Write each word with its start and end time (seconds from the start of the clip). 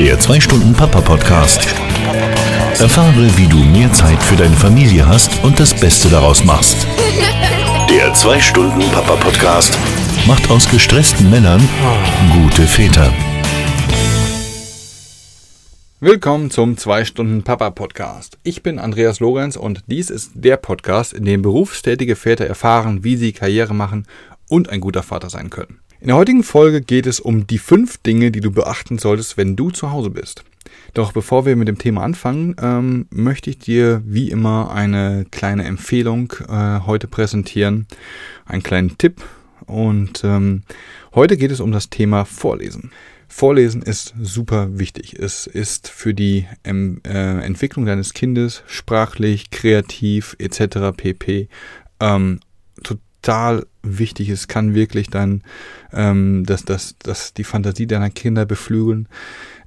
Der 0.00 0.18
2-Stunden-Papa-Podcast. 0.18 1.74
Erfahre, 2.80 3.36
wie 3.36 3.46
du 3.46 3.58
mehr 3.58 3.92
Zeit 3.92 4.22
für 4.22 4.34
deine 4.34 4.56
Familie 4.56 5.06
hast 5.06 5.44
und 5.44 5.60
das 5.60 5.78
Beste 5.78 6.08
daraus 6.08 6.42
machst. 6.42 6.86
Der 7.90 8.14
2-Stunden-Papa-Podcast 8.14 9.78
macht 10.26 10.50
aus 10.50 10.70
gestressten 10.70 11.28
Männern 11.28 11.60
gute 12.32 12.62
Väter. 12.62 13.12
Willkommen 16.00 16.50
zum 16.50 16.76
2-Stunden-Papa-Podcast. 16.76 18.38
Ich 18.42 18.62
bin 18.62 18.78
Andreas 18.78 19.20
Lorenz 19.20 19.56
und 19.56 19.82
dies 19.86 20.08
ist 20.08 20.30
der 20.34 20.56
Podcast, 20.56 21.12
in 21.12 21.26
dem 21.26 21.42
berufstätige 21.42 22.16
Väter 22.16 22.46
erfahren, 22.46 23.04
wie 23.04 23.16
sie 23.16 23.34
Karriere 23.34 23.74
machen 23.74 24.06
und 24.48 24.70
ein 24.70 24.80
guter 24.80 25.02
Vater 25.02 25.28
sein 25.28 25.50
können. 25.50 25.80
In 26.00 26.06
der 26.06 26.16
heutigen 26.16 26.42
Folge 26.42 26.80
geht 26.80 27.06
es 27.06 27.20
um 27.20 27.46
die 27.46 27.58
fünf 27.58 27.98
Dinge, 27.98 28.30
die 28.30 28.40
du 28.40 28.50
beachten 28.50 28.96
solltest, 28.96 29.36
wenn 29.36 29.54
du 29.54 29.70
zu 29.70 29.90
Hause 29.90 30.08
bist. 30.08 30.44
Doch 30.94 31.12
bevor 31.12 31.44
wir 31.44 31.56
mit 31.56 31.68
dem 31.68 31.76
Thema 31.76 32.02
anfangen, 32.02 32.56
ähm, 32.58 33.06
möchte 33.10 33.50
ich 33.50 33.58
dir 33.58 34.00
wie 34.06 34.30
immer 34.30 34.70
eine 34.72 35.26
kleine 35.30 35.64
Empfehlung 35.64 36.32
äh, 36.48 36.80
heute 36.86 37.06
präsentieren, 37.06 37.86
einen 38.46 38.62
kleinen 38.62 38.96
Tipp. 38.96 39.22
Und 39.66 40.24
ähm, 40.24 40.62
heute 41.14 41.36
geht 41.36 41.50
es 41.50 41.60
um 41.60 41.70
das 41.70 41.90
Thema 41.90 42.24
Vorlesen. 42.24 42.92
Vorlesen 43.28 43.82
ist 43.82 44.14
super 44.18 44.78
wichtig. 44.78 45.18
Es 45.18 45.46
ist 45.46 45.88
für 45.88 46.14
die 46.14 46.46
ähm, 46.64 47.02
äh, 47.06 47.44
Entwicklung 47.44 47.84
deines 47.84 48.14
Kindes 48.14 48.62
sprachlich, 48.66 49.50
kreativ 49.50 50.34
etc. 50.38 50.96
pp. 50.96 51.48
Ähm, 52.00 52.40
total 53.22 53.66
wichtig. 53.82 54.28
Es 54.28 54.48
kann 54.48 54.74
wirklich 54.74 55.08
dann 55.08 55.42
ähm, 55.92 56.44
dass, 56.46 56.64
dass, 56.64 56.96
dass 56.98 57.34
die 57.34 57.44
Fantasie 57.44 57.86
deiner 57.86 58.10
Kinder 58.10 58.46
beflügeln. 58.46 59.08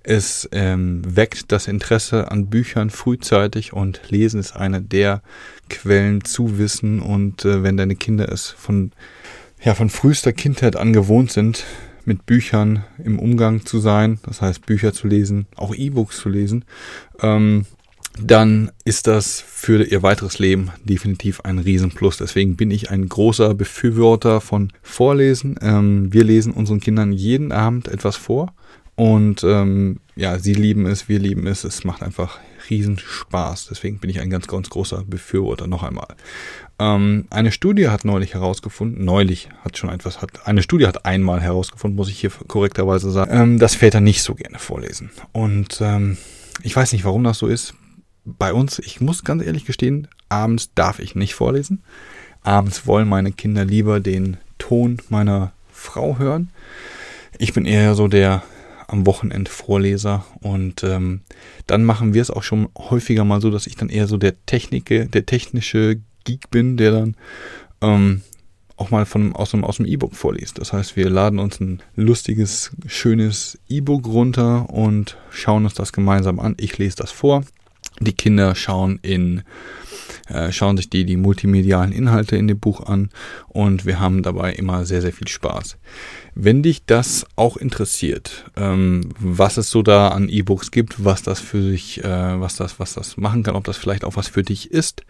Es 0.03 0.49
ähm, 0.51 1.01
weckt 1.05 1.51
das 1.51 1.67
Interesse 1.67 2.29
an 2.29 2.49
Büchern 2.49 2.89
frühzeitig 2.89 3.71
und 3.71 4.01
Lesen 4.09 4.39
ist 4.39 4.55
eine 4.55 4.81
der 4.81 5.21
Quellen 5.69 6.25
zu 6.25 6.57
Wissen. 6.57 6.99
Und 6.99 7.45
äh, 7.45 7.63
wenn 7.63 7.77
deine 7.77 7.95
Kinder 7.95 8.29
es 8.29 8.49
von, 8.49 8.91
ja, 9.61 9.75
von 9.75 9.89
frühester 9.89 10.33
Kindheit 10.33 10.75
an 10.75 10.91
gewohnt 10.91 11.31
sind, 11.31 11.63
mit 12.05 12.25
Büchern 12.25 12.83
im 13.01 13.17
Umgang 13.17 13.65
zu 13.65 13.79
sein, 13.79 14.19
das 14.23 14.41
heißt 14.41 14.65
Bücher 14.65 14.91
zu 14.91 15.07
lesen, 15.07 15.47
auch 15.55 15.73
E-Books 15.73 16.17
zu 16.17 16.27
lesen, 16.27 16.65
ähm, 17.21 17.65
dann 18.19 18.71
ist 18.85 19.07
das 19.07 19.41
für 19.41 19.83
ihr 19.83 20.03
weiteres 20.03 20.37
Leben 20.37 20.71
definitiv 20.83 21.41
ein 21.41 21.59
Riesenplus. 21.59 22.17
Deswegen 22.17 22.55
bin 22.55 22.69
ich 22.69 22.91
ein 22.91 23.09
großer 23.09 23.53
Befürworter 23.55 24.39
von 24.39 24.71
Vorlesen. 24.81 25.57
Ähm, 25.61 26.13
wir 26.13 26.23
lesen 26.23 26.53
unseren 26.53 26.79
Kindern 26.79 27.11
jeden 27.11 27.51
Abend 27.51 27.87
etwas 27.87 28.15
vor. 28.15 28.53
Und 28.95 29.43
ähm, 29.43 29.99
ja, 30.15 30.37
sie 30.37 30.53
lieben 30.53 30.85
es, 30.85 31.09
wir 31.09 31.17
lieben 31.17 31.47
es. 31.47 31.63
Es 31.63 31.83
macht 31.83 32.03
einfach 32.03 32.39
Riesenspaß. 32.69 33.67
Deswegen 33.71 33.97
bin 33.97 34.11
ich 34.11 34.21
ein 34.21 34.29
ganz, 34.29 34.45
ganz 34.45 34.69
großer 34.69 35.03
Befürworter 35.07 35.65
noch 35.65 35.81
einmal. 35.81 36.15
Ähm, 36.77 37.25
eine 37.31 37.51
Studie 37.51 37.89
hat 37.89 38.05
neulich 38.05 38.35
herausgefunden, 38.35 39.03
neulich 39.03 39.49
hat 39.63 39.77
schon 39.77 39.89
etwas, 39.89 40.21
hat, 40.21 40.45
eine 40.45 40.61
Studie 40.61 40.85
hat 40.85 41.05
einmal 41.05 41.41
herausgefunden, 41.41 41.95
muss 41.95 42.09
ich 42.09 42.19
hier 42.19 42.31
korrekterweise 42.47 43.09
sagen, 43.09 43.31
ähm, 43.33 43.59
dass 43.59 43.73
Väter 43.73 44.01
nicht 44.01 44.21
so 44.21 44.35
gerne 44.35 44.59
vorlesen. 44.59 45.09
Und 45.31 45.79
ähm, 45.81 46.17
ich 46.61 46.75
weiß 46.75 46.93
nicht, 46.93 47.05
warum 47.05 47.23
das 47.23 47.39
so 47.39 47.47
ist 47.47 47.73
bei 48.25 48.53
uns, 48.53 48.79
ich 48.79 49.01
muss 49.01 49.23
ganz 49.23 49.43
ehrlich 49.43 49.65
gestehen, 49.65 50.07
abends 50.29 50.73
darf 50.73 50.99
ich 50.99 51.15
nicht 51.15 51.35
vorlesen. 51.35 51.83
Abends 52.41 52.87
wollen 52.87 53.07
meine 53.07 53.31
Kinder 53.31 53.65
lieber 53.65 53.99
den 53.99 54.37
Ton 54.57 54.97
meiner 55.09 55.53
Frau 55.71 56.17
hören. 56.17 56.49
Ich 57.37 57.53
bin 57.53 57.65
eher 57.65 57.95
so 57.95 58.07
der 58.07 58.43
am 58.87 59.05
Wochenende 59.05 59.49
Vorleser 59.49 60.25
und 60.41 60.83
ähm, 60.83 61.21
dann 61.67 61.83
machen 61.83 62.13
wir 62.13 62.21
es 62.21 62.29
auch 62.29 62.43
schon 62.43 62.69
häufiger 62.77 63.25
mal 63.25 63.41
so, 63.41 63.49
dass 63.49 63.65
ich 63.65 63.75
dann 63.75 63.89
eher 63.89 64.07
so 64.07 64.17
der 64.17 64.45
Technik, 64.45 64.85
der 64.85 65.25
technische 65.25 65.99
Geek 66.25 66.51
bin, 66.51 66.77
der 66.77 66.91
dann 66.91 67.15
ähm, 67.81 68.21
auch 68.75 68.91
mal 68.91 69.05
von, 69.05 69.35
aus 69.35 69.51
dem, 69.51 69.63
aus 69.63 69.77
dem 69.77 69.85
E-Book 69.85 70.15
vorliest. 70.15 70.59
Das 70.59 70.73
heißt, 70.73 70.95
wir 70.95 71.09
laden 71.09 71.39
uns 71.39 71.59
ein 71.59 71.81
lustiges, 71.95 72.71
schönes 72.85 73.57
E-Book 73.67 74.05
runter 74.05 74.69
und 74.69 75.17
schauen 75.31 75.63
uns 75.63 75.73
das 75.73 75.91
gemeinsam 75.91 76.39
an. 76.39 76.55
Ich 76.59 76.77
lese 76.77 76.97
das 76.97 77.11
vor 77.11 77.43
die 77.99 78.13
Kinder 78.13 78.55
schauen 78.55 78.99
in 79.01 79.43
äh, 80.29 80.51
schauen 80.51 80.77
sich 80.77 80.89
die, 80.89 81.05
die 81.05 81.17
multimedialen 81.17 81.91
Inhalte 81.91 82.37
in 82.37 82.47
dem 82.47 82.59
Buch 82.59 82.85
an 82.85 83.09
und 83.49 83.85
wir 83.85 83.99
haben 83.99 84.23
dabei 84.23 84.53
immer 84.53 84.85
sehr, 84.85 85.01
sehr 85.01 85.13
viel 85.13 85.27
Spaß. 85.27 85.77
Wenn 86.35 86.63
dich 86.63 86.85
das 86.85 87.25
auch 87.35 87.57
interessiert, 87.57 88.45
ähm, 88.55 89.09
was 89.19 89.57
es 89.57 89.69
so 89.69 89.83
da 89.83 90.09
an 90.09 90.29
E-Books 90.29 90.71
gibt, 90.71 91.03
was 91.05 91.21
das 91.21 91.39
für 91.39 91.61
sich, 91.61 92.03
äh, 92.03 92.39
was 92.39 92.55
das, 92.55 92.79
was 92.79 92.93
das 92.93 93.17
machen 93.17 93.43
kann, 93.43 93.55
ob 93.55 93.63
das 93.65 93.77
vielleicht 93.77 94.03
auch 94.03 94.15
was 94.15 94.27
für 94.27 94.41
dich 94.41 94.71
ist, 94.71 95.03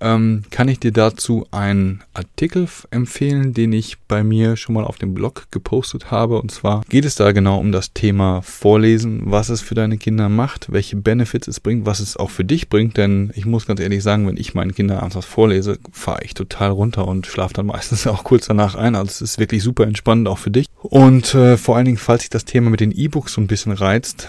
ähm, 0.00 0.42
kann 0.50 0.68
ich 0.68 0.80
dir 0.80 0.92
dazu 0.92 1.46
einen 1.50 2.02
Artikel 2.14 2.68
empfehlen, 2.90 3.54
den 3.54 3.72
ich 3.72 3.98
bei 4.08 4.24
mir 4.24 4.56
schon 4.56 4.74
mal 4.74 4.84
auf 4.84 4.98
dem 4.98 5.14
Blog 5.14 5.46
gepostet 5.50 6.10
habe. 6.10 6.40
Und 6.40 6.50
zwar 6.50 6.82
geht 6.88 7.04
es 7.04 7.14
da 7.14 7.32
genau 7.32 7.58
um 7.58 7.72
das 7.72 7.92
Thema 7.92 8.42
Vorlesen, 8.42 9.22
was 9.24 9.48
es 9.48 9.60
für 9.60 9.74
deine 9.74 9.98
Kinder 9.98 10.28
macht, 10.28 10.72
welche 10.72 10.96
Benefits 10.96 11.48
es 11.48 11.60
bringt, 11.60 11.86
was 11.86 12.00
es 12.00 12.16
auch 12.16 12.30
für 12.30 12.44
dich 12.44 12.68
bringt. 12.68 12.96
Denn 12.96 13.30
ich 13.34 13.46
muss 13.46 13.66
ganz 13.66 13.80
ehrlich 13.80 14.02
sagen, 14.02 14.26
wenn 14.26 14.36
ich 14.36 14.54
meinen 14.54 14.74
Kindern 14.74 14.98
abends 14.98 15.16
was 15.16 15.24
vorlese, 15.24 15.78
fahre 15.92 16.24
ich 16.24 16.34
total 16.34 16.70
runter 16.70 17.06
und 17.06 17.26
schlafe 17.26 17.54
dann 17.54 17.66
meistens 17.76 18.06
auch 18.06 18.24
kurz 18.24 18.46
danach 18.46 18.74
ein. 18.74 18.96
Also 18.96 19.10
es 19.10 19.20
ist 19.20 19.38
wirklich 19.38 19.62
super 19.62 19.84
entspannend 19.84 20.28
auch 20.28 20.38
für 20.38 20.50
dich. 20.56 20.66
Und 20.82 21.34
äh, 21.34 21.56
vor 21.56 21.76
allen 21.76 21.84
Dingen, 21.84 21.98
falls 21.98 22.22
sich 22.22 22.30
das 22.30 22.44
Thema 22.44 22.70
mit 22.70 22.80
den 22.80 22.92
E-Books 22.92 23.34
so 23.34 23.40
ein 23.40 23.46
bisschen 23.46 23.72
reizt, 23.72 24.28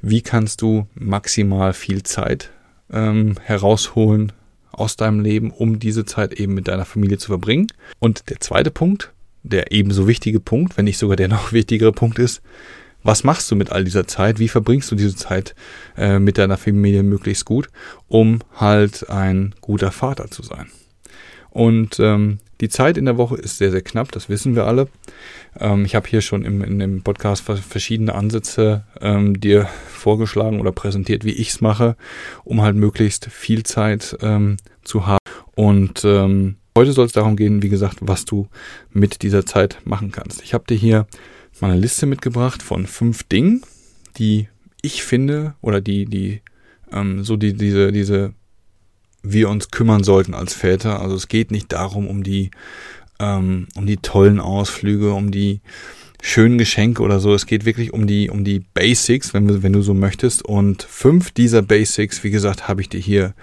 wie 0.00 0.22
kannst 0.22 0.62
du 0.62 0.86
maximal 0.94 1.74
viel 1.74 2.02
Zeit 2.02 2.50
ähm, 2.90 3.36
herausholen 3.42 4.32
aus 4.72 4.96
deinem 4.96 5.20
Leben, 5.20 5.50
um 5.50 5.78
diese 5.78 6.06
Zeit 6.06 6.32
eben 6.32 6.54
mit 6.54 6.66
deiner 6.66 6.86
Familie 6.86 7.18
zu 7.18 7.26
verbringen. 7.26 7.66
Und 7.98 8.30
der 8.30 8.40
zweite 8.40 8.70
Punkt, 8.70 9.12
der 9.42 9.70
ebenso 9.70 10.08
wichtige 10.08 10.40
Punkt, 10.40 10.78
wenn 10.78 10.86
nicht 10.86 10.98
sogar 10.98 11.16
der 11.16 11.28
noch 11.28 11.52
wichtigere 11.52 11.92
Punkt 11.92 12.18
ist, 12.18 12.40
was 13.02 13.22
machst 13.22 13.50
du 13.50 13.56
mit 13.56 13.70
all 13.70 13.84
dieser 13.84 14.06
Zeit? 14.06 14.38
Wie 14.38 14.48
verbringst 14.48 14.90
du 14.90 14.94
diese 14.94 15.14
Zeit 15.14 15.54
äh, 15.98 16.18
mit 16.18 16.38
deiner 16.38 16.56
Familie 16.56 17.02
möglichst 17.02 17.44
gut, 17.44 17.68
um 18.08 18.38
halt 18.56 19.10
ein 19.10 19.54
guter 19.60 19.92
Vater 19.92 20.30
zu 20.30 20.42
sein? 20.42 20.68
Und 21.50 22.00
ähm, 22.00 22.38
die 22.60 22.68
Zeit 22.68 22.96
in 22.96 23.04
der 23.04 23.16
Woche 23.16 23.36
ist 23.36 23.58
sehr, 23.58 23.70
sehr 23.70 23.82
knapp, 23.82 24.10
das 24.12 24.28
wissen 24.28 24.56
wir 24.56 24.66
alle. 24.66 24.88
Ähm, 25.58 25.84
ich 25.84 25.94
habe 25.94 26.08
hier 26.08 26.20
schon 26.20 26.44
im, 26.44 26.62
in 26.62 26.78
dem 26.78 27.02
Podcast 27.02 27.42
verschiedene 27.42 28.14
Ansätze 28.14 28.84
ähm, 29.00 29.38
dir 29.40 29.68
vorgeschlagen 29.88 30.60
oder 30.60 30.72
präsentiert, 30.72 31.24
wie 31.24 31.32
ich 31.32 31.50
es 31.50 31.60
mache, 31.60 31.96
um 32.44 32.62
halt 32.62 32.76
möglichst 32.76 33.26
viel 33.26 33.62
Zeit 33.62 34.16
ähm, 34.22 34.56
zu 34.82 35.06
haben. 35.06 35.18
Und 35.54 36.04
ähm, 36.04 36.56
heute 36.76 36.92
soll 36.92 37.06
es 37.06 37.12
darum 37.12 37.36
gehen, 37.36 37.62
wie 37.62 37.68
gesagt, 37.68 37.98
was 38.00 38.24
du 38.24 38.48
mit 38.92 39.22
dieser 39.22 39.46
Zeit 39.46 39.78
machen 39.84 40.10
kannst. 40.10 40.42
Ich 40.42 40.54
habe 40.54 40.64
dir 40.68 40.76
hier 40.76 41.06
mal 41.60 41.70
eine 41.70 41.80
Liste 41.80 42.06
mitgebracht 42.06 42.62
von 42.62 42.86
fünf 42.86 43.24
Dingen, 43.24 43.62
die 44.16 44.48
ich 44.82 45.02
finde 45.02 45.54
oder 45.60 45.80
die, 45.80 46.06
die 46.06 46.42
ähm, 46.92 47.24
so 47.24 47.36
die, 47.36 47.54
diese, 47.54 47.92
diese 47.92 48.34
wir 49.22 49.48
uns 49.48 49.70
kümmern 49.70 50.04
sollten 50.04 50.34
als 50.34 50.54
Väter. 50.54 51.00
Also 51.00 51.16
es 51.16 51.28
geht 51.28 51.50
nicht 51.50 51.72
darum, 51.72 52.06
um 52.06 52.22
die, 52.22 52.50
ähm, 53.18 53.66
um 53.74 53.86
die 53.86 53.96
tollen 53.98 54.40
Ausflüge, 54.40 55.12
um 55.12 55.30
die 55.30 55.60
schönen 56.22 56.58
Geschenke 56.58 57.02
oder 57.02 57.20
so. 57.20 57.34
Es 57.34 57.46
geht 57.46 57.64
wirklich 57.64 57.92
um 57.92 58.06
die, 58.06 58.30
um 58.30 58.44
die 58.44 58.60
Basics, 58.60 59.34
wenn, 59.34 59.62
wenn 59.62 59.72
du 59.72 59.82
so 59.82 59.94
möchtest. 59.94 60.44
Und 60.44 60.82
fünf 60.82 61.30
dieser 61.30 61.62
Basics, 61.62 62.24
wie 62.24 62.30
gesagt, 62.30 62.68
habe 62.68 62.80
ich 62.80 62.88
dir 62.88 63.00
hier 63.00 63.34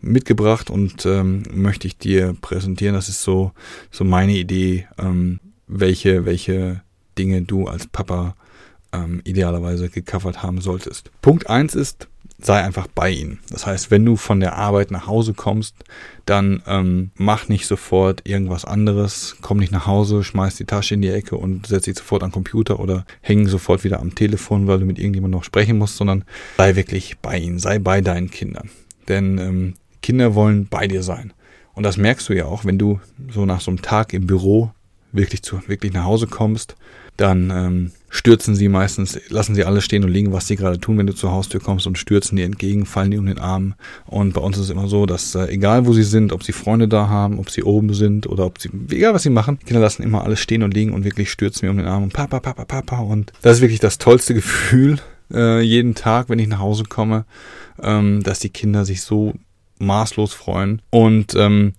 mitgebracht 0.00 0.70
und 0.70 1.04
ähm, 1.06 1.42
möchte 1.52 1.86
ich 1.86 1.98
dir 1.98 2.36
präsentieren. 2.40 2.94
Das 2.94 3.08
ist 3.08 3.22
so, 3.22 3.52
so 3.90 4.04
meine 4.04 4.32
Idee, 4.32 4.86
ähm, 4.98 5.40
welche, 5.66 6.24
welche 6.24 6.82
Dinge 7.18 7.42
du 7.42 7.66
als 7.66 7.86
Papa 7.86 8.34
ähm, 8.92 9.20
idealerweise 9.24 9.88
gecovert 9.88 10.42
haben 10.42 10.60
solltest. 10.60 11.10
Punkt 11.22 11.48
eins 11.48 11.74
ist, 11.74 12.08
sei 12.42 12.62
einfach 12.62 12.86
bei 12.86 13.10
ihnen. 13.10 13.38
Das 13.50 13.66
heißt, 13.66 13.90
wenn 13.90 14.04
du 14.04 14.16
von 14.16 14.40
der 14.40 14.56
Arbeit 14.56 14.90
nach 14.90 15.06
Hause 15.06 15.34
kommst, 15.34 15.74
dann 16.26 16.62
ähm, 16.66 17.10
mach 17.16 17.48
nicht 17.48 17.66
sofort 17.66 18.22
irgendwas 18.26 18.64
anderes, 18.64 19.36
komm 19.40 19.58
nicht 19.58 19.72
nach 19.72 19.86
Hause, 19.86 20.24
schmeiß 20.24 20.56
die 20.56 20.64
Tasche 20.64 20.94
in 20.94 21.02
die 21.02 21.10
Ecke 21.10 21.36
und 21.36 21.66
setz 21.66 21.84
dich 21.84 21.98
sofort 21.98 22.22
am 22.22 22.32
Computer 22.32 22.80
oder 22.80 23.04
häng 23.20 23.46
sofort 23.46 23.84
wieder 23.84 24.00
am 24.00 24.14
Telefon, 24.14 24.66
weil 24.66 24.80
du 24.80 24.86
mit 24.86 24.98
irgendjemandem 24.98 25.38
noch 25.38 25.44
sprechen 25.44 25.78
musst, 25.78 25.96
sondern 25.96 26.24
sei 26.56 26.76
wirklich 26.76 27.18
bei 27.18 27.38
ihnen, 27.38 27.58
sei 27.58 27.78
bei 27.78 28.00
deinen 28.00 28.30
Kindern. 28.30 28.70
Denn 29.08 29.38
ähm, 29.38 29.74
Kinder 30.02 30.34
wollen 30.34 30.66
bei 30.66 30.86
dir 30.86 31.02
sein. 31.02 31.32
Und 31.74 31.84
das 31.84 31.96
merkst 31.96 32.28
du 32.28 32.32
ja 32.32 32.46
auch, 32.46 32.64
wenn 32.64 32.78
du 32.78 33.00
so 33.30 33.44
nach 33.46 33.60
so 33.60 33.70
einem 33.70 33.82
Tag 33.82 34.12
im 34.12 34.26
Büro 34.26 34.72
wirklich 35.12 35.42
zu, 35.42 35.60
wirklich 35.66 35.92
nach 35.92 36.04
Hause 36.04 36.26
kommst, 36.26 36.76
dann 37.16 37.50
ähm, 37.50 37.90
stürzen 38.08 38.54
sie 38.54 38.68
meistens, 38.68 39.20
lassen 39.28 39.54
sie 39.54 39.64
alles 39.64 39.84
stehen 39.84 40.04
und 40.04 40.10
liegen, 40.10 40.32
was 40.32 40.46
sie 40.46 40.56
gerade 40.56 40.80
tun, 40.80 40.98
wenn 40.98 41.06
du 41.06 41.14
zur 41.14 41.32
Haustür 41.32 41.60
kommst 41.60 41.86
und 41.86 41.98
stürzen 41.98 42.36
dir 42.36 42.44
entgegen, 42.44 42.86
fallen 42.86 43.10
dir 43.10 43.20
um 43.20 43.26
den 43.26 43.38
Arm. 43.38 43.74
Und 44.06 44.32
bei 44.32 44.40
uns 44.40 44.56
ist 44.56 44.64
es 44.64 44.70
immer 44.70 44.88
so, 44.88 45.06
dass 45.06 45.34
äh, 45.34 45.46
egal 45.46 45.86
wo 45.86 45.92
sie 45.92 46.02
sind, 46.02 46.32
ob 46.32 46.42
sie 46.42 46.52
Freunde 46.52 46.88
da 46.88 47.08
haben, 47.08 47.38
ob 47.38 47.50
sie 47.50 47.62
oben 47.62 47.92
sind 47.94 48.26
oder 48.26 48.46
ob 48.46 48.60
sie, 48.60 48.70
egal 48.90 49.14
was 49.14 49.22
sie 49.22 49.30
machen, 49.30 49.58
die 49.60 49.66
Kinder 49.66 49.80
lassen 49.80 50.02
immer 50.02 50.24
alles 50.24 50.40
stehen 50.40 50.62
und 50.62 50.74
liegen 50.74 50.92
und 50.92 51.04
wirklich 51.04 51.30
stürzen 51.30 51.66
mir 51.66 51.70
um 51.70 51.76
den 51.76 51.86
Arm 51.86 52.02
und 52.02 52.12
Papa, 52.12 52.40
Papa, 52.40 52.64
Papa. 52.64 52.98
Und 52.98 53.32
das 53.42 53.56
ist 53.56 53.62
wirklich 53.62 53.80
das 53.80 53.98
tollste 53.98 54.34
Gefühl 54.34 54.98
äh, 55.32 55.60
jeden 55.60 55.94
Tag, 55.94 56.28
wenn 56.28 56.38
ich 56.38 56.48
nach 56.48 56.58
Hause 56.58 56.84
komme, 56.84 57.24
ähm, 57.82 58.22
dass 58.22 58.40
die 58.40 58.50
Kinder 58.50 58.84
sich 58.84 59.02
so 59.02 59.34
maßlos 59.78 60.32
freuen. 60.32 60.82
Und 60.90 61.34
ähm, 61.36 61.74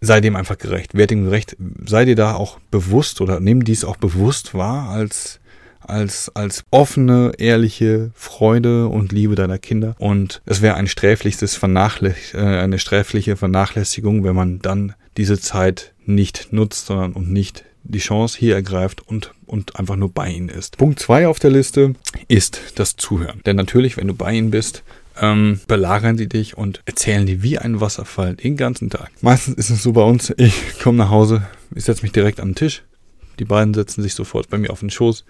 sei 0.00 0.20
dem 0.20 0.36
einfach 0.36 0.58
gerecht, 0.58 0.94
werd 0.94 1.10
dem 1.10 1.24
gerecht, 1.24 1.56
sei 1.86 2.04
dir 2.04 2.16
da 2.16 2.34
auch 2.34 2.58
bewusst 2.70 3.20
oder 3.20 3.40
nimm 3.40 3.64
dies 3.64 3.84
auch 3.84 3.96
bewusst 3.96 4.54
wahr 4.54 4.88
als 4.88 5.40
als, 5.80 6.30
als 6.34 6.64
offene, 6.70 7.32
ehrliche 7.38 8.10
Freude 8.14 8.86
und 8.86 9.12
Liebe 9.12 9.34
deiner 9.34 9.58
Kinder. 9.58 9.96
Und 9.98 10.40
es 10.46 10.62
wäre 10.62 10.76
ein 10.76 10.86
sträfliches 10.86 11.56
Vernachläss 11.56 12.34
äh, 12.34 12.38
eine 12.38 12.78
sträfliche 12.78 13.36
Vernachlässigung, 13.36 14.22
wenn 14.22 14.36
man 14.36 14.60
dann 14.60 14.94
diese 15.16 15.40
Zeit 15.40 15.92
nicht 16.06 16.52
nutzt, 16.52 16.86
sondern 16.86 17.12
und 17.12 17.30
nicht 17.30 17.64
die 17.82 17.98
Chance 17.98 18.38
hier 18.38 18.54
ergreift 18.54 19.06
und, 19.06 19.32
und 19.46 19.76
einfach 19.76 19.96
nur 19.96 20.12
bei 20.12 20.28
ihnen 20.28 20.48
ist. 20.48 20.76
Punkt 20.76 21.00
zwei 21.00 21.26
auf 21.26 21.38
der 21.38 21.50
Liste 21.50 21.94
ist 22.28 22.60
das 22.76 22.96
Zuhören. 22.96 23.40
Denn 23.46 23.56
natürlich, 23.56 23.96
wenn 23.96 24.06
du 24.06 24.14
bei 24.14 24.32
ihnen 24.32 24.50
bist, 24.50 24.82
ähm, 25.20 25.60
belagern 25.68 26.16
die 26.16 26.28
dich 26.28 26.56
und 26.56 26.82
erzählen 26.86 27.26
dir 27.26 27.42
wie 27.42 27.58
ein 27.58 27.80
Wasserfall 27.80 28.34
den 28.34 28.56
ganzen 28.56 28.90
Tag. 28.90 29.10
Meistens 29.20 29.56
ist 29.56 29.70
es 29.70 29.82
so 29.82 29.92
bei 29.92 30.02
uns, 30.02 30.32
ich 30.36 30.78
komme 30.80 30.98
nach 30.98 31.10
Hause, 31.10 31.46
ich 31.74 31.84
setze 31.84 32.02
mich 32.02 32.12
direkt 32.12 32.38
den 32.38 32.54
Tisch, 32.54 32.82
die 33.38 33.44
beiden 33.44 33.74
setzen 33.74 34.02
sich 34.02 34.14
sofort 34.14 34.48
bei 34.48 34.58
mir 34.58 34.70
auf 34.70 34.80
den 34.80 34.90
Schoß 34.90 35.24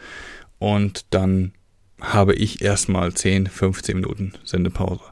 und 0.58 1.06
dann 1.10 1.52
habe 2.00 2.34
ich 2.34 2.62
erstmal 2.62 3.12
10, 3.12 3.46
15 3.46 3.96
Minuten 3.96 4.32
Sendepause. 4.42 5.02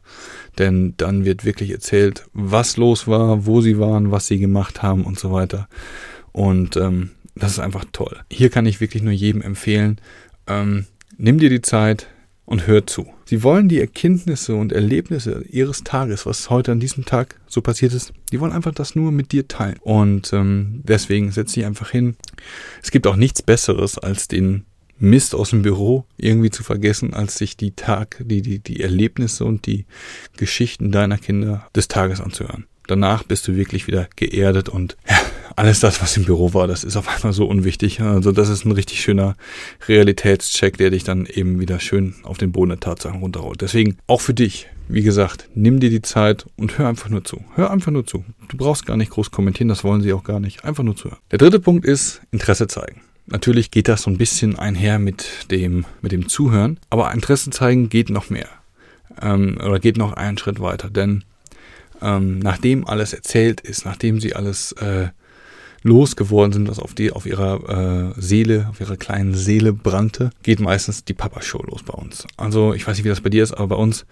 Denn 0.57 0.95
dann 0.97 1.27
wird 1.27 1.45
wirklich 1.45 1.71
erzählt, 1.71 2.25
was 2.33 2.79
los 2.79 3.07
war, 3.07 3.45
wo 3.45 3.61
sie 3.61 3.79
waren, 3.79 4.11
was 4.11 4.27
sie 4.27 4.39
gemacht 4.39 4.83
haben 4.83 5.05
und 5.05 5.19
so 5.19 5.31
weiter. 5.31 5.69
Und 6.33 6.79
ähm, 6.79 7.11
das 7.35 7.53
ist 7.53 7.59
einfach 7.59 7.85
toll. 7.93 8.17
Hier 8.31 8.49
kann 8.49 8.65
ich 8.65 8.81
wirklich 8.81 9.03
nur 9.03 9.13
jedem 9.13 9.43
empfehlen, 9.43 10.01
ähm, 10.47 10.87
nimm 11.19 11.39
dir 11.39 11.51
die 11.51 11.61
Zeit, 11.63 12.09
und 12.49 12.67
hört 12.67 12.89
zu. 12.89 13.07
Sie 13.29 13.43
wollen 13.43 13.69
die 13.69 13.79
Erkenntnisse 13.79 14.55
und 14.55 14.73
Erlebnisse 14.73 15.45
ihres 15.51 15.85
Tages, 15.85 16.25
was 16.25 16.49
heute 16.49 16.73
an 16.73 16.81
diesem 16.81 17.05
Tag 17.05 17.39
so 17.47 17.61
passiert 17.61 17.93
ist, 17.93 18.15
die 18.33 18.41
wollen 18.41 18.55
einfach 18.55 18.73
das 18.73 18.95
nur 18.95 19.13
mit 19.13 19.33
dir 19.33 19.47
teilen. 19.47 19.77
Und 19.83 20.33
ähm, 20.33 20.81
deswegen 20.85 21.31
setz 21.31 21.53
dich 21.53 21.67
einfach 21.67 21.91
hin. 21.91 22.17
Es 22.83 22.91
gibt 22.91 23.07
auch 23.07 23.17
nichts 23.17 23.43
Besseres, 23.43 23.99
als 23.99 24.29
den 24.29 24.65
Mist 24.99 25.35
aus 25.35 25.51
dem 25.51 25.61
Büro 25.61 26.07
irgendwie 26.17 26.49
zu 26.49 26.63
vergessen, 26.63 27.13
als 27.13 27.37
sich 27.37 27.59
die 27.59 27.73
Tag, 27.73 28.17
die, 28.25 28.41
die, 28.41 28.61
die 28.61 28.81
Erlebnisse 28.81 29.45
und 29.45 29.67
die 29.67 29.85
Geschichten 30.39 30.91
deiner 30.91 31.19
Kinder 31.19 31.69
des 31.77 31.87
Tages 31.87 32.23
anzuhören. 32.23 32.65
Danach 32.87 33.25
bist 33.25 33.47
du 33.47 33.55
wirklich 33.55 33.87
wieder 33.87 34.09
geerdet 34.17 34.71
und 34.71 34.97
ja, 35.07 35.21
alles 35.59 35.81
das, 35.81 36.01
was 36.01 36.17
im 36.17 36.25
Büro 36.25 36.55
war, 36.55 36.67
das 36.67 36.85
ist 36.85 36.97
auf 36.97 37.09
einmal 37.09 37.33
so 37.33 37.45
unwichtig. 37.47 38.01
Also 38.01 38.33
das 38.33 38.49
ist 38.49 38.65
ein 38.65 38.73
richtig 38.73 39.01
schöner 39.01 39.37
Realitätscheck, 39.89 40.79
der 40.79 40.91
dich 40.91 41.05
dann 41.05 41.27
eben 41.27 41.59
wieder 41.61 41.81
schön 41.81 42.15
auf 42.23 42.39
den 42.39 42.53
Boden 42.53 42.71
der 42.71 42.81
Tatsachen 42.81 43.21
runterholt. 43.21 43.61
Deswegen 43.61 43.99
auch 44.07 44.21
für 44.21 44.35
dich, 44.35 44.69
wie 44.89 45.03
gesagt, 45.03 45.49
nimm 45.55 45.81
dir 45.81 45.91
die 45.91 46.01
Zeit 46.01 46.47
und 46.57 46.79
hör 46.79 46.89
einfach 46.89 47.09
nur 47.09 47.25
zu. 47.25 47.45
Hör 47.57 47.71
einfach 47.71 47.91
nur 47.91 48.07
zu. 48.07 48.25
Du 48.49 48.57
brauchst 48.57 48.87
gar 48.87 48.97
nicht 48.97 49.11
groß 49.11 49.33
kommentieren, 49.33 49.69
das 49.69 49.83
wollen 49.83 50.01
sie 50.01 50.13
auch 50.13 50.25
gar 50.25 50.39
nicht. 50.39 50.65
Einfach 50.65 50.85
nur 50.85 50.97
zuhören. 50.97 51.19
Der 51.33 51.39
dritte 51.39 51.59
Punkt 51.59 51.85
ist 51.85 52.21
Interesse 52.31 52.69
zeigen. 52.69 53.03
Natürlich 53.27 53.71
geht 53.71 53.89
das 53.89 54.03
so 54.03 54.11
ein 54.11 54.17
bisschen 54.17 54.59
einher 54.59 54.99
mit 54.99 55.51
dem, 55.51 55.85
mit 56.01 56.13
dem 56.13 56.29
Zuhören, 56.29 56.79
aber 56.89 57.13
Interesse 57.13 57.51
zeigen 57.51 57.89
geht 57.89 58.11
noch 58.11 58.31
mehr. 58.31 58.49
Ähm, 59.21 59.59
oder 59.63 59.81
geht 59.81 59.99
noch 59.99 60.13
einen 60.13 60.39
Schritt 60.39 60.61
weiter, 60.61 60.89
denn 60.89 61.25
ähm, 62.01 62.39
nachdem 62.39 62.87
alles 62.87 63.13
erzählt 63.13 63.61
ist, 63.61 63.85
nachdem 63.85 64.21
sie 64.21 64.35
alles 64.35 64.73
äh, 64.73 65.09
losgeworden 65.83 66.53
sind, 66.53 66.69
was 66.69 66.79
auf 66.79 66.95
die, 66.95 67.13
auf 67.13 67.27
ihrer 67.27 68.13
äh, 68.17 68.21
Seele, 68.21 68.67
auf 68.71 68.81
ihrer 68.81 68.97
kleinen 68.97 69.35
Seele 69.35 69.73
brannte, 69.73 70.31
geht 70.43 70.61
meistens 70.61 71.05
die 71.05 71.15
Papa-Show 71.15 71.63
los 71.63 71.83
bei 71.83 71.95
uns. 71.95 72.27
Also 72.37 72.75
ich 72.75 72.87
weiß 72.87 72.97
nicht, 72.97 73.05
wie 73.05 73.11
das 73.11 73.21
bei 73.21 73.31
dir 73.31 73.43
ist, 73.43 73.53
aber 73.53 73.69
bei 73.69 73.77
uns 73.77 74.07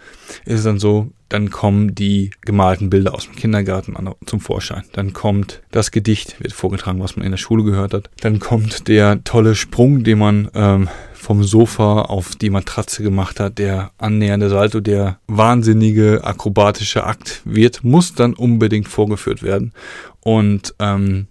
ist 0.44 0.58
es 0.58 0.64
dann 0.64 0.78
so, 0.78 1.10
dann 1.28 1.50
kommen 1.50 1.94
die 1.94 2.30
gemalten 2.42 2.88
Bilder 2.88 3.14
aus 3.14 3.24
dem 3.24 3.34
Kindergarten 3.34 3.96
an, 3.96 4.14
zum 4.26 4.40
Vorschein. 4.40 4.84
Dann 4.92 5.12
kommt 5.12 5.62
das 5.72 5.90
Gedicht, 5.90 6.40
wird 6.40 6.52
vorgetragen, 6.52 7.00
was 7.00 7.16
man 7.16 7.24
in 7.24 7.32
der 7.32 7.38
Schule 7.38 7.64
gehört 7.64 7.94
hat. 7.94 8.10
Dann 8.20 8.38
kommt 8.38 8.86
der 8.88 9.24
tolle 9.24 9.54
Sprung, 9.56 10.04
den 10.04 10.18
man 10.18 10.48
ähm, 10.54 10.88
vom 11.14 11.42
Sofa 11.42 12.02
auf 12.02 12.36
die 12.36 12.50
Matratze 12.50 13.02
gemacht 13.02 13.40
hat, 13.40 13.58
der 13.58 13.90
annähernde 13.98 14.48
Salto, 14.48 14.78
der 14.80 15.18
wahnsinnige 15.26 16.22
akrobatische 16.22 17.02
Akt 17.04 17.42
wird, 17.44 17.82
muss 17.82 18.14
dann 18.14 18.34
unbedingt 18.34 18.86
vorgeführt 18.86 19.42
werden. 19.42 19.72
Und 20.20 20.74
ähm, 20.78 21.26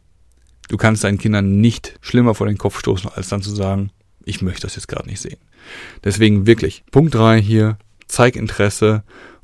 Du 0.70 0.78
kannst 0.78 1.04
deinen 1.04 1.18
Kindern 1.18 1.62
nicht 1.62 1.98
schlimmer 2.02 2.36
vor 2.36 2.48
den 2.48 2.58
Kopf 2.58 2.80
stoßen, 2.80 3.10
als 3.14 3.30
dann 3.30 3.42
zu 3.42 3.54
sagen, 3.54 3.92
ich 4.24 4.42
möchte 4.42 4.64
das 4.64 4.76
jetzt 4.76 4.88
gerade 4.88 5.08
nicht 5.08 5.22
sehen. 5.22 5.38
Deswegen 6.04 6.48
wirklich, 6.48 6.84
Punkt 6.92 7.14
drei 7.14 7.42
hier, 7.42 7.78
zeig 8.08 8.36
Interesse 8.36 9.04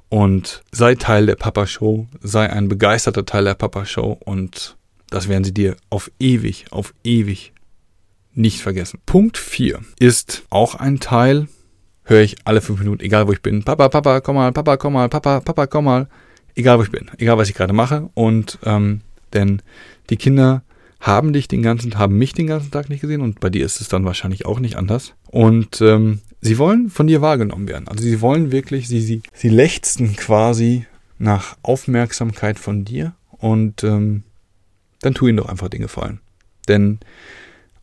und 0.09 0.63
sei 0.71 0.95
Teil 0.95 1.25
der 1.25 1.35
Papa-Show, 1.35 2.07
sei 2.21 2.49
ein 2.49 2.67
begeisterter 2.67 3.25
Teil 3.25 3.45
der 3.45 3.53
Papa-Show 3.55 4.17
und 4.25 4.77
das 5.09 5.27
werden 5.27 5.43
sie 5.43 5.53
dir 5.53 5.75
auf 5.89 6.11
ewig, 6.19 6.65
auf 6.71 6.93
ewig 7.03 7.53
nicht 8.33 8.61
vergessen. 8.61 8.99
Punkt 9.05 9.37
vier 9.37 9.79
ist 9.99 10.43
auch 10.49 10.75
ein 10.75 10.99
Teil, 10.99 11.47
höre 12.03 12.21
ich 12.21 12.37
alle 12.45 12.61
fünf 12.61 12.79
Minuten, 12.79 13.03
egal 13.03 13.27
wo 13.27 13.33
ich 13.33 13.41
bin. 13.41 13.63
Papa, 13.63 13.89
Papa, 13.89 14.21
komm 14.21 14.35
mal, 14.35 14.51
Papa, 14.51 14.77
komm 14.77 14.93
mal, 14.93 15.09
Papa, 15.09 15.41
Papa, 15.41 15.67
komm 15.67 15.85
mal. 15.85 16.07
Egal 16.55 16.79
wo 16.79 16.83
ich 16.83 16.91
bin, 16.91 17.09
egal 17.17 17.37
was 17.37 17.49
ich 17.49 17.55
gerade 17.55 17.73
mache. 17.73 18.09
Und 18.13 18.59
ähm, 18.63 19.01
denn 19.33 19.61
die 20.09 20.17
Kinder 20.17 20.63
haben 21.01 21.33
dich 21.33 21.47
den 21.47 21.63
ganzen, 21.63 21.97
haben 21.97 22.17
mich 22.17 22.33
den 22.33 22.47
ganzen 22.47 22.71
Tag 22.71 22.89
nicht 22.89 23.01
gesehen 23.01 23.21
und 23.21 23.39
bei 23.39 23.49
dir 23.49 23.65
ist 23.65 23.81
es 23.81 23.89
dann 23.89 24.05
wahrscheinlich 24.05 24.45
auch 24.45 24.59
nicht 24.59 24.77
anders. 24.77 25.15
Und 25.29 25.81
ähm, 25.81 26.21
sie 26.41 26.59
wollen 26.59 26.89
von 26.89 27.07
dir 27.07 27.21
wahrgenommen 27.21 27.67
werden. 27.67 27.87
Also 27.87 28.03
sie 28.03 28.21
wollen 28.21 28.51
wirklich, 28.51 28.87
sie, 28.87 29.01
sie, 29.01 29.23
sie 29.33 29.49
lechzen 29.49 30.15
quasi 30.15 30.85
nach 31.17 31.57
Aufmerksamkeit 31.63 32.59
von 32.59 32.85
dir 32.85 33.13
und 33.31 33.83
ähm, 33.83 34.23
dann 35.01 35.15
tu 35.15 35.27
ihnen 35.27 35.37
doch 35.37 35.49
einfach 35.49 35.69
den 35.69 35.81
Gefallen. 35.81 36.19
Denn 36.67 36.99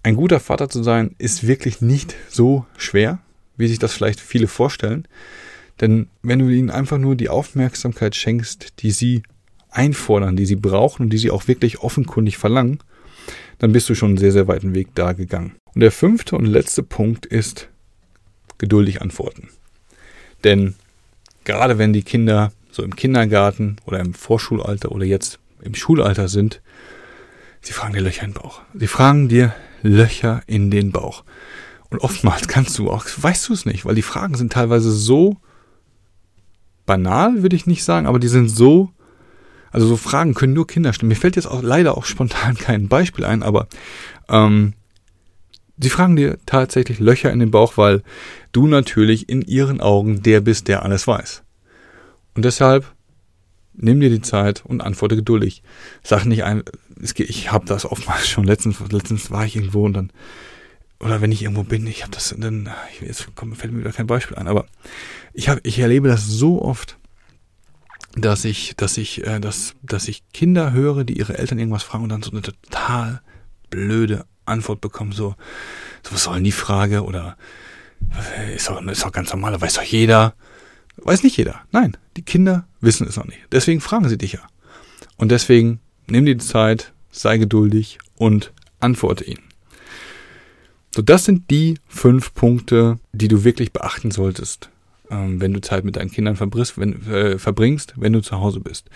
ein 0.04 0.14
guter 0.14 0.38
Vater 0.38 0.68
zu 0.68 0.84
sein 0.84 1.16
ist 1.18 1.46
wirklich 1.46 1.80
nicht 1.80 2.14
so 2.28 2.66
schwer, 2.76 3.18
wie 3.56 3.66
sich 3.66 3.80
das 3.80 3.92
vielleicht 3.92 4.20
viele 4.20 4.46
vorstellen. 4.46 5.08
Denn 5.80 6.06
wenn 6.22 6.38
du 6.38 6.48
ihnen 6.48 6.70
einfach 6.70 6.98
nur 6.98 7.16
die 7.16 7.28
Aufmerksamkeit 7.28 8.14
schenkst, 8.14 8.80
die 8.80 8.92
sie 8.92 9.25
einfordern, 9.70 10.37
die 10.37 10.46
sie 10.46 10.56
brauchen 10.56 11.02
und 11.04 11.10
die 11.10 11.18
sie 11.18 11.32
auch 11.32 11.48
wirklich 11.48 11.80
offenkundig 11.80 12.38
verlangen, 12.38 12.78
dann 13.58 13.72
bist 13.72 13.88
du 13.88 13.94
schon 13.94 14.10
einen 14.10 14.18
sehr, 14.18 14.32
sehr 14.32 14.48
weiten 14.48 14.74
Weg 14.74 14.94
da 14.94 15.12
gegangen. 15.12 15.56
Und 15.74 15.80
der 15.80 15.92
fünfte 15.92 16.36
und 16.36 16.46
letzte 16.46 16.82
Punkt 16.82 17.26
ist 17.26 17.68
geduldig 18.58 19.02
antworten. 19.02 19.48
Denn 20.44 20.74
gerade 21.44 21.78
wenn 21.78 21.92
die 21.92 22.02
Kinder 22.02 22.52
so 22.70 22.82
im 22.82 22.94
Kindergarten 22.94 23.76
oder 23.86 24.00
im 24.00 24.14
Vorschulalter 24.14 24.92
oder 24.92 25.04
jetzt 25.04 25.38
im 25.62 25.74
Schulalter 25.74 26.28
sind, 26.28 26.60
sie 27.60 27.72
fragen 27.72 27.94
dir 27.94 28.02
Löcher 28.02 28.24
in 28.24 28.32
den 28.32 28.40
Bauch. 28.40 28.62
Sie 28.74 28.86
fragen 28.86 29.28
dir 29.28 29.54
Löcher 29.82 30.42
in 30.46 30.70
den 30.70 30.92
Bauch. 30.92 31.24
Und 31.90 31.98
oftmals 32.00 32.48
kannst 32.48 32.78
du 32.78 32.90
auch, 32.90 33.06
weißt 33.16 33.48
du 33.48 33.52
es 33.52 33.66
nicht, 33.66 33.84
weil 33.84 33.94
die 33.94 34.02
Fragen 34.02 34.36
sind 34.36 34.52
teilweise 34.52 34.92
so 34.92 35.38
banal, 36.86 37.42
würde 37.42 37.56
ich 37.56 37.66
nicht 37.66 37.84
sagen, 37.84 38.06
aber 38.06 38.18
die 38.18 38.28
sind 38.28 38.48
so 38.48 38.90
also 39.70 39.87
so 39.87 39.96
Fragen 39.96 40.34
können 40.34 40.54
nur 40.54 40.66
Kinder 40.66 40.92
stellen. 40.92 41.08
Mir 41.08 41.16
fällt 41.16 41.37
jetzt 41.37 41.46
auch 41.46 41.62
leider 41.62 41.96
auch 41.96 42.04
spontan 42.04 42.56
kein 42.56 42.88
Beispiel 42.88 43.25
ein, 43.25 43.42
aber 43.42 43.68
ähm, 44.28 44.75
Sie 45.80 45.90
fragen 45.90 46.16
dir 46.16 46.38
tatsächlich 46.44 46.98
Löcher 46.98 47.32
in 47.32 47.38
den 47.38 47.52
Bauch, 47.52 47.76
weil 47.76 48.02
du 48.50 48.66
natürlich 48.66 49.28
in 49.28 49.42
ihren 49.42 49.80
Augen 49.80 50.22
der 50.22 50.40
bist, 50.40 50.66
der 50.66 50.82
alles 50.82 51.06
weiß. 51.06 51.44
Und 52.34 52.44
deshalb 52.44 52.92
nimm 53.75 54.00
dir 54.00 54.10
die 54.10 54.20
Zeit 54.20 54.64
und 54.64 54.80
antworte 54.80 55.14
geduldig. 55.14 55.62
Sag 56.02 56.25
nicht 56.25 56.42
ein, 56.42 56.64
ich 57.00 57.52
habe 57.52 57.66
das 57.66 57.84
oftmals 57.84 58.28
schon, 58.28 58.44
letztens, 58.44 58.80
letztens 58.90 59.30
war 59.30 59.44
ich 59.44 59.54
irgendwo 59.54 59.84
und 59.84 59.92
dann, 59.92 60.12
oder 60.98 61.20
wenn 61.20 61.30
ich 61.30 61.42
irgendwo 61.42 61.62
bin, 61.62 61.87
ich 61.87 62.02
habe 62.02 62.12
das, 62.12 62.34
dann, 62.37 62.68
jetzt 63.00 63.37
kommt, 63.37 63.56
fällt 63.56 63.72
mir 63.72 63.80
wieder 63.80 63.92
kein 63.92 64.08
Beispiel 64.08 64.37
ein, 64.37 64.48
aber 64.48 64.66
ich, 65.32 65.48
hab, 65.48 65.64
ich 65.64 65.78
erlebe 65.78 66.08
das 66.08 66.26
so 66.26 66.60
oft, 66.60 66.98
dass 68.14 68.44
ich, 68.44 68.74
dass 68.76 68.96
ich, 68.96 69.26
äh, 69.26 69.40
dass, 69.40 69.74
dass 69.82 70.08
ich 70.08 70.22
Kinder 70.32 70.72
höre, 70.72 71.04
die 71.04 71.18
ihre 71.18 71.38
Eltern 71.38 71.58
irgendwas 71.58 71.82
fragen 71.82 72.04
und 72.04 72.10
dann 72.10 72.22
so 72.22 72.30
eine 72.30 72.42
total 72.42 73.20
blöde 73.70 74.24
Antwort 74.44 74.80
bekommen, 74.80 75.12
so, 75.12 75.34
so 76.02 76.12
was 76.12 76.24
soll 76.24 76.36
denn 76.36 76.44
die 76.44 76.52
Frage 76.52 77.04
oder 77.04 77.36
ist 78.54 78.68
doch, 78.68 78.82
ist 78.82 79.04
doch 79.04 79.12
ganz 79.12 79.30
normal, 79.30 79.60
weiß 79.60 79.74
doch 79.74 79.82
jeder. 79.82 80.34
Weiß 80.96 81.22
nicht 81.22 81.36
jeder. 81.36 81.60
Nein, 81.70 81.96
die 82.16 82.22
Kinder 82.22 82.66
wissen 82.80 83.06
es 83.06 83.16
noch 83.16 83.26
nicht. 83.26 83.40
Deswegen 83.52 83.80
fragen 83.80 84.08
sie 84.08 84.18
dich 84.18 84.32
ja. 84.32 84.40
Und 85.16 85.30
deswegen 85.30 85.80
nimm 86.06 86.26
dir 86.26 86.34
die 86.34 86.44
Zeit, 86.44 86.92
sei 87.10 87.38
geduldig 87.38 87.98
und 88.16 88.52
antworte 88.80 89.24
ihnen. 89.24 89.42
So, 90.94 91.02
das 91.02 91.24
sind 91.24 91.50
die 91.50 91.78
fünf 91.86 92.34
Punkte, 92.34 92.98
die 93.12 93.28
du 93.28 93.44
wirklich 93.44 93.72
beachten 93.72 94.10
solltest, 94.10 94.70
ähm, 95.10 95.40
wenn 95.40 95.52
du 95.52 95.60
Zeit 95.60 95.84
mit 95.84 95.96
deinen 95.96 96.10
Kindern 96.10 96.36
verbringst, 96.36 96.78
wenn, 96.78 97.06
äh, 97.08 97.38
verbringst, 97.38 97.94
wenn 97.96 98.12
du 98.12 98.20
zu 98.20 98.40
Hause 98.40 98.60
bist. 98.60 98.88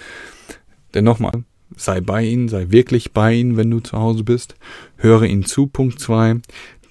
Denn 0.95 1.05
nochmal, 1.05 1.45
sei 1.77 2.01
bei 2.01 2.25
ihnen, 2.25 2.49
sei 2.49 2.71
wirklich 2.71 3.13
bei 3.13 3.35
ihnen, 3.35 3.57
wenn 3.57 3.71
du 3.71 3.81
zu 3.81 3.99
Hause 3.99 4.25
bist. 4.25 4.55
Höre 4.97 5.23
ihnen 5.23 5.45
zu, 5.45 5.67
Punkt 5.67 6.01
zwei. 6.01 6.37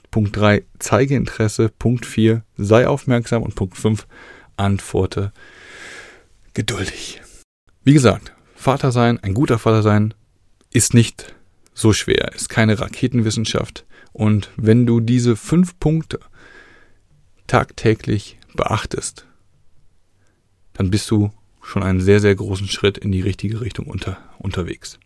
Punkt 0.09 0.35
drei, 0.35 0.63
zeige 0.79 1.15
Interesse. 1.15 1.69
Punkt 1.69 2.05
vier, 2.05 2.43
sei 2.57 2.87
aufmerksam. 2.87 3.43
Und 3.43 3.55
Punkt 3.55 3.77
fünf, 3.77 4.07
antworte 4.57 5.31
geduldig. 6.53 7.21
Wie 7.83 7.93
gesagt, 7.93 8.33
Vater 8.55 8.91
sein, 8.91 9.19
ein 9.23 9.33
guter 9.33 9.57
Vater 9.57 9.81
sein, 9.81 10.13
ist 10.71 10.93
nicht 10.93 11.33
so 11.73 11.93
schwer, 11.93 12.31
ist 12.35 12.49
keine 12.49 12.79
Raketenwissenschaft. 12.79 13.85
Und 14.13 14.51
wenn 14.57 14.85
du 14.85 14.99
diese 14.99 15.35
fünf 15.35 15.79
Punkte 15.79 16.19
tagtäglich 17.47 18.37
beachtest, 18.55 19.25
dann 20.73 20.91
bist 20.91 21.09
du 21.11 21.31
schon 21.61 21.83
einen 21.83 22.01
sehr, 22.01 22.19
sehr 22.19 22.35
großen 22.35 22.67
Schritt 22.67 22.97
in 22.97 23.11
die 23.11 23.21
richtige 23.21 23.61
Richtung 23.61 23.87
unter, 23.87 24.17
unterwegs. 24.39 24.99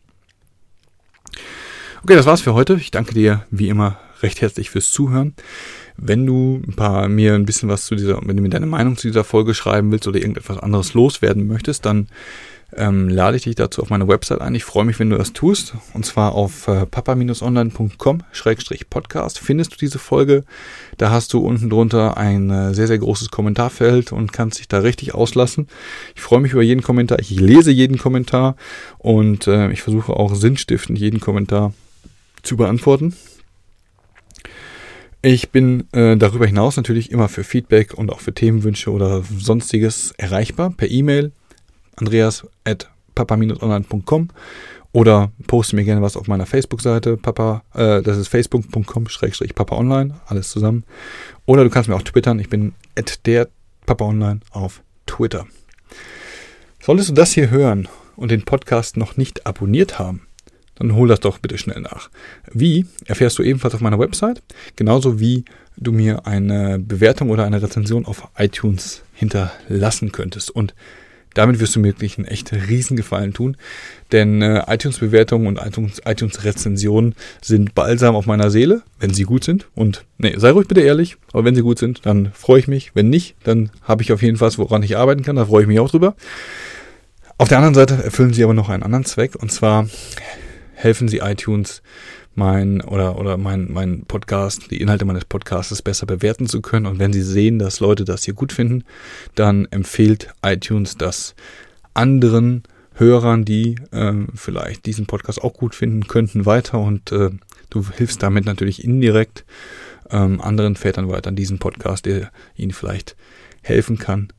Okay, 2.04 2.16
das 2.16 2.26
war's 2.26 2.42
für 2.42 2.54
heute. 2.54 2.76
Ich 2.76 2.92
danke 2.92 3.14
dir 3.14 3.46
wie 3.50 3.70
immer 3.70 4.00
recht 4.22 4.42
herzlich 4.42 4.70
fürs 4.70 4.92
Zuhören. 4.92 5.34
Wenn 5.98 6.26
du 6.26 6.62
ein 6.68 6.76
paar, 6.76 7.08
mir 7.08 7.36
ein 7.36 7.46
bisschen 7.46 7.70
was 7.70 7.86
zu 7.86 7.96
dieser, 7.96 8.20
wenn 8.26 8.38
du 8.38 8.44
mir 8.44 8.50
deine 8.50 8.66
Meinung 8.66 8.98
zu 8.98 9.08
dieser 9.08 9.24
Folge 9.24 9.54
schreiben 9.54 9.92
willst 9.92 10.08
oder 10.08 10.20
irgendetwas 10.20 10.60
anderes 10.60 10.94
loswerden 10.94 11.48
möchtest, 11.48 11.86
dann 11.86 12.08
ähm, 12.74 13.10
lade 13.10 13.38
ich 13.38 13.44
dich 13.44 13.54
dazu 13.56 13.82
auf 13.82 13.90
meine 13.90 14.08
Website 14.08 14.42
ein. 14.42 14.54
Ich 14.56 14.64
freue 14.64 14.86
mich, 14.86 15.00
wenn 15.00 15.10
du 15.10 15.18
das 15.18 15.34
tust. 15.34 15.74
Und 15.94 16.06
zwar 16.06 16.34
auf 16.34 16.68
äh, 16.68 16.86
papa-online.com-podcast 16.86 19.40
findest 19.40 19.74
du 19.74 19.78
diese 19.78 19.98
Folge. 20.00 20.44
Da 20.98 21.12
hast 21.12 21.34
du 21.34 21.40
unten 21.40 21.70
drunter 21.70 22.18
ein 22.18 22.50
äh, 22.50 22.74
sehr, 22.74 22.88
sehr 22.88 23.00
großes 23.00 23.32
Kommentarfeld 23.32 24.12
und 24.12 24.34
kannst 24.34 24.60
dich 24.60 24.68
da 24.68 24.80
richtig 24.80 25.14
auslassen. 25.14 25.68
Ich 26.16 26.22
freue 26.22 26.42
mich 26.42 26.52
über 26.54 26.64
jeden 26.64 26.82
Kommentar. 26.82 27.20
Ich 27.20 27.30
lese 27.30 27.72
jeden 27.72 27.98
Kommentar 27.98 28.56
und 28.98 29.48
äh, 29.48 29.72
ich 29.72 29.82
versuche 29.82 30.14
auch 30.14 30.36
sinnstiftend 30.36 31.00
jeden 31.00 31.20
Kommentar 31.20 31.74
zu 32.44 32.58
beantworten. 32.58 33.16
Ich 35.22 35.50
bin 35.50 35.88
äh, 35.92 36.18
darüber 36.18 36.46
hinaus 36.46 36.78
natürlich 36.78 37.12
immer 37.12 37.30
für 37.30 37.44
Feedback 37.44 37.96
und 37.96 38.12
auch 38.12 38.20
für 38.20 38.34
Themenwünsche 38.34 38.92
oder 38.92 39.24
sonstiges 39.24 40.14
erreichbar 40.18 40.70
per 40.70 40.92
E-Mail 40.92 41.32
andreas.papa-online.com 41.98 44.30
oder 44.92 45.32
poste 45.48 45.76
mir 45.76 45.84
gerne 45.84 46.02
was 46.02 46.16
auf 46.16 46.28
meiner 46.28 46.46
Facebook-Seite, 46.46 47.18
Papa, 47.18 47.64
äh, 47.74 48.02
das 48.02 48.18
ist 48.18 48.30
facebook.com-papa 48.30 49.76
online, 49.76 50.16
alles 50.26 50.52
zusammen. 50.52 50.86
Oder 51.46 51.66
du 51.66 51.70
kannst 51.70 51.90
mir 51.90 51.96
auch 51.96 52.02
twittern, 52.02 52.40
ich 52.40 52.50
bin 52.50 52.74
at 52.98 53.26
der 53.26 53.50
Papa 53.86 54.06
online 54.06 54.40
auf 54.52 54.82
Twitter. 55.06 55.46
Solltest 56.82 57.10
du 57.10 57.14
das 57.14 57.34
hier 57.34 57.50
hören 57.50 57.90
und 58.16 58.32
den 58.32 58.46
Podcast 58.46 58.96
noch 58.96 59.18
nicht 59.18 59.46
abonniert 59.46 60.00
haben, 60.00 60.28
dann 60.76 60.96
hol 60.96 61.08
das 61.08 61.20
doch 61.20 61.40
bitte 61.40 61.58
schnell 61.58 61.82
nach. 61.82 62.10
Wie 62.54 62.86
erfährst 63.06 63.38
du 63.38 63.44
ebenfalls 63.44 63.76
auf 63.76 63.82
meiner 63.82 64.00
Website, 64.00 64.42
genauso 64.76 65.20
wie 65.20 65.46
du 65.78 65.92
mir 65.92 66.26
eine 66.26 66.80
Bewertung 66.80 67.30
oder 67.30 67.44
eine 67.44 67.62
Rezension 67.62 68.06
auf 68.06 68.30
iTunes 68.38 69.04
hinterlassen 69.14 70.12
könntest. 70.12 70.52
Und 70.52 70.74
damit 71.36 71.60
wirst 71.60 71.76
du 71.76 71.80
mir 71.80 71.90
wirklich 71.90 72.18
einen 72.18 72.28
echt 72.28 72.52
Riesengefallen 72.52 73.34
tun, 73.34 73.56
denn 74.12 74.42
äh, 74.42 74.64
iTunes-Bewertungen 74.68 75.46
und 75.46 75.60
iTunes-Rezensionen 75.60 77.14
sind 77.42 77.76
balsam 77.76 78.16
auf 78.16 78.26
meiner 78.26 78.50
Seele, 78.50 78.82
wenn 79.00 79.14
sie 79.14 79.24
gut 79.24 79.44
sind. 79.44 79.68
Und 79.76 80.06
nee, 80.18 80.34
sei 80.38 80.50
ruhig 80.52 80.68
bitte 80.68 80.82
ehrlich, 80.82 81.18
aber 81.32 81.46
wenn 81.46 81.56
sie 81.56 81.62
gut 81.62 81.78
sind, 81.78 82.06
dann 82.06 82.32
freue 82.34 82.60
ich 82.60 82.68
mich. 82.68 82.92
Wenn 82.96 83.10
nicht, 83.10 83.36
dann 83.44 83.70
habe 83.84 84.02
ich 84.02 84.12
auf 84.12 84.24
jeden 84.24 84.38
Fall 84.38 84.48
was, 84.48 84.58
woran 84.58 84.84
ich 84.84 84.98
arbeiten 84.98 85.24
kann, 85.24 85.36
da 85.36 85.46
freue 85.46 85.64
ich 85.64 85.68
mich 85.68 85.80
auch 85.80 85.90
drüber. 85.90 86.16
Auf 87.38 87.50
der 87.50 87.58
anderen 87.58 87.76
Seite 87.76 88.02
erfüllen 88.02 88.34
sie 88.34 88.44
aber 88.44 88.54
noch 88.54 88.70
einen 88.70 88.84
anderen 88.84 89.06
Zweck, 89.06 89.36
und 89.36 89.52
zwar 89.52 89.88
helfen 90.74 91.08
sie 91.08 91.18
iTunes 91.18 91.82
mein 92.36 92.82
oder 92.82 93.18
oder 93.18 93.38
mein 93.38 93.72
mein 93.72 94.06
Podcast, 94.06 94.70
die 94.70 94.82
Inhalte 94.82 95.06
meines 95.06 95.26
Podcasts 95.26 95.82
besser 95.82 96.06
bewerten 96.06 96.48
zu 96.48 96.62
können. 96.62 96.86
Und 96.86 97.00
wenn 97.00 97.14
sie 97.14 97.24
sehen, 97.24 97.60
dass 97.60 97.80
Leute 97.80 98.06
das 98.06 98.24
hier 98.24 98.34
gut 98.34 98.52
finden, 98.52 98.84
dann 99.36 99.66
empfiehlt 99.72 100.34
iTunes 100.44 100.98
das 100.98 101.36
anderen 101.94 102.64
Hörern, 102.94 103.44
die 103.46 103.76
äh, 103.92 104.14
vielleicht 104.36 104.86
diesen 104.86 105.06
Podcast 105.06 105.42
auch 105.42 105.54
gut 105.54 105.76
finden 105.76 106.08
könnten, 106.08 106.46
weiter. 106.46 106.80
Und 106.80 107.12
äh, 107.12 107.32
du 107.70 107.86
hilfst 107.90 108.24
damit 108.24 108.46
natürlich 108.46 108.84
indirekt 108.84 109.46
ähm, 110.10 110.40
anderen 110.42 110.76
Vätern 110.76 111.10
weiter 111.10 111.30
an 111.30 111.36
diesen 111.36 111.60
Podcast, 111.60 112.06
der 112.06 112.32
ihnen 112.56 112.72
vielleicht 112.72 113.16
helfen 113.62 113.98
kann, 113.98 114.30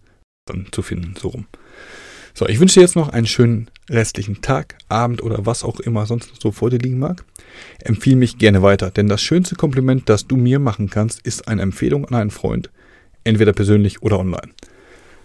dann 0.46 0.68
zu 0.70 0.82
finden, 0.82 1.14
so 1.18 1.28
rum. 1.28 1.46
So, 2.38 2.46
ich 2.46 2.60
wünsche 2.60 2.74
dir 2.74 2.82
jetzt 2.82 2.96
noch 2.96 3.08
einen 3.08 3.26
schönen 3.26 3.70
restlichen 3.88 4.42
Tag, 4.42 4.76
Abend 4.90 5.22
oder 5.22 5.46
was 5.46 5.64
auch 5.64 5.80
immer 5.80 6.04
sonst 6.04 6.38
so 6.38 6.52
vor 6.52 6.68
dir 6.68 6.78
liegen 6.78 6.98
mag. 6.98 7.24
Empfehle 7.82 8.16
mich 8.16 8.36
gerne 8.36 8.60
weiter, 8.60 8.90
denn 8.90 9.08
das 9.08 9.22
schönste 9.22 9.56
Kompliment, 9.56 10.10
das 10.10 10.26
du 10.26 10.36
mir 10.36 10.58
machen 10.58 10.90
kannst, 10.90 11.26
ist 11.26 11.48
eine 11.48 11.62
Empfehlung 11.62 12.04
an 12.04 12.14
einen 12.14 12.30
Freund, 12.30 12.68
entweder 13.24 13.54
persönlich 13.54 14.02
oder 14.02 14.18
online. 14.18 14.50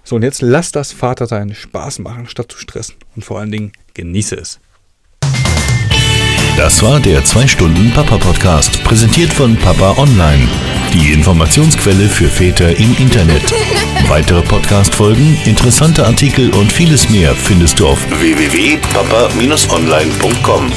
So, 0.06 0.16
und 0.16 0.24
jetzt 0.24 0.42
lass 0.42 0.72
das 0.72 0.94
Vatersein 0.94 1.54
Spaß 1.54 2.00
machen, 2.00 2.30
statt 2.30 2.50
zu 2.50 2.58
stressen 2.58 2.96
und 3.14 3.26
vor 3.26 3.42
allen 3.42 3.52
Dingen 3.52 3.74
genieße 3.94 4.38
es. 4.38 4.62
Das 6.56 6.82
war 6.82 7.02
der 7.02 7.26
2-Stunden-Papa-Podcast, 7.26 8.86
präsentiert 8.86 9.34
von 9.34 9.58
Papa 9.58 9.98
Online, 9.98 10.48
die 10.94 11.12
Informationsquelle 11.12 12.08
für 12.08 12.30
Väter 12.30 12.74
im 12.78 12.96
Internet. 12.98 13.54
Weitere 14.08 14.42
Podcast-Folgen, 14.42 15.38
interessante 15.46 16.06
Artikel 16.06 16.50
und 16.56 16.72
vieles 16.72 17.10
mehr 17.10 17.36
findest 17.36 17.78
du 17.80 17.88
auf 17.88 18.00
www.papa-online.com. 18.20 20.72